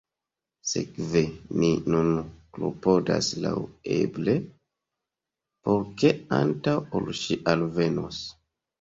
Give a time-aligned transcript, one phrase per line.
[0.69, 1.21] Sekve,
[1.63, 2.09] ni nun
[2.57, 4.37] klopodas laŭeble
[5.71, 8.29] por ke, antaŭ ol ŝi alvenos…